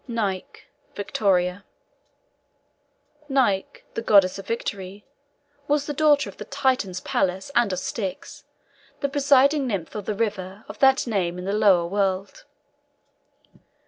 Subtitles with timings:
[0.07, 1.63] NIKE (VICTORIA).
[3.29, 5.05] Nike, the goddess of victory,
[5.67, 8.43] was the daughter of the Titan Pallas, and of Styx,
[9.01, 12.45] the presiding nymph of the river of that name in the lower world.